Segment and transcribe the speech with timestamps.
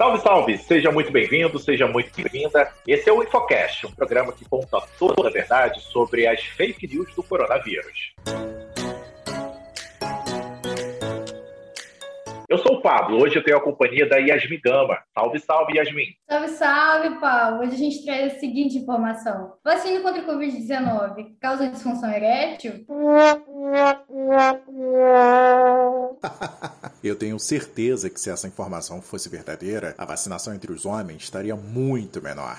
[0.00, 0.56] Salve, salve!
[0.56, 2.72] Seja muito bem-vindo, seja muito bem-vinda.
[2.88, 7.14] Esse é o Infocast, um programa que conta toda a verdade sobre as fake news
[7.14, 8.14] do coronavírus.
[12.48, 14.98] Eu sou o Pablo, hoje eu tenho a companhia da Yasmin Gama.
[15.14, 16.16] Salve, salve, Yasmin!
[16.28, 17.60] Salve, salve, Paulo!
[17.60, 19.52] Hoje a gente traz a seguinte informação.
[19.62, 22.86] Vacina contra o Covid-19 causa disfunção erétil?
[27.02, 31.56] Eu tenho certeza que se essa informação fosse verdadeira, a vacinação entre os homens estaria
[31.56, 32.58] muito menor.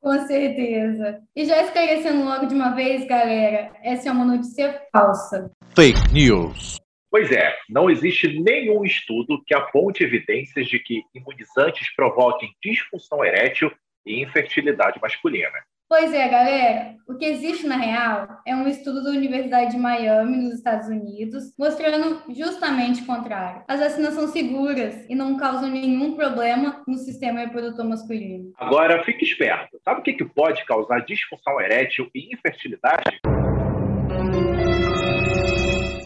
[0.00, 1.20] Com certeza.
[1.36, 5.50] E já esclarecendo logo de uma vez, galera, essa é uma notícia falsa.
[5.76, 6.78] Fake news.
[7.10, 13.70] Pois é, não existe nenhum estudo que aponte evidências de que imunizantes provoquem disfunção erétil
[14.06, 15.58] e infertilidade masculina.
[15.88, 16.94] Pois é, galera.
[17.06, 21.52] O que existe na real é um estudo da Universidade de Miami, nos Estados Unidos,
[21.58, 23.62] mostrando justamente o contrário.
[23.68, 28.52] As vacinas são seguras e não causam nenhum problema no sistema reprodutor masculino.
[28.56, 29.78] Agora, fique esperto.
[29.84, 33.20] Sabe o que, que pode causar disfunção erétil e infertilidade?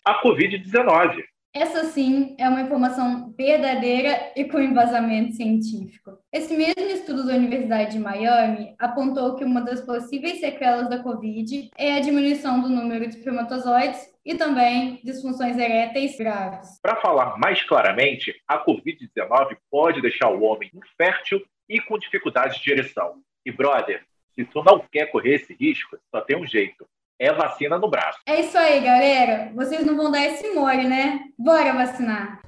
[0.05, 1.23] A Covid-19.
[1.59, 6.17] Essa sim é uma informação verdadeira e com embasamento científico.
[6.33, 11.69] Esse mesmo estudo da Universidade de Miami apontou que uma das possíveis sequelas da Covid
[11.77, 16.79] é a diminuição do número de espermatozoides e também disfunções eréteis graves.
[16.81, 22.71] Para falar mais claramente, a Covid-19 pode deixar o homem infértil e com dificuldade de
[22.71, 23.17] ereção.
[23.45, 24.05] E, brother,
[24.37, 26.87] se tu não quer correr esse risco, só tem um jeito
[27.19, 28.19] é vacina no braço.
[28.27, 29.51] É isso aí, galera.
[29.55, 31.21] Vocês não vão dar esse mole, né?
[31.37, 32.41] Bora vacinar.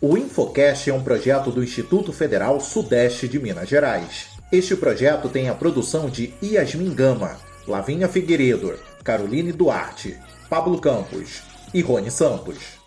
[0.00, 4.28] O Infocast é um projeto do Instituto Federal Sudeste de Minas Gerais.
[4.52, 10.16] Este projeto tem a produção de Yasmin Gama, Lavinha Figueiredo, Caroline Duarte,
[10.48, 11.42] Pablo Campos
[11.74, 12.78] e Rony Santos.